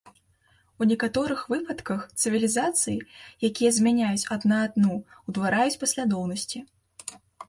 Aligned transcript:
У 0.83 0.85
некаторых 0.91 1.41
выпадках, 1.53 1.99
цывілізацыі, 2.23 2.95
якія 3.49 3.71
змяняюць 3.75 4.27
адна 4.37 4.57
адну 4.69 4.95
ўтвараюць 5.29 5.77
паслядоўнасці. 5.85 6.59